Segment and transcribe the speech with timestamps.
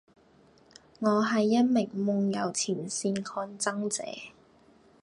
[0.97, 4.03] 我係一名夢遊前線抗爭者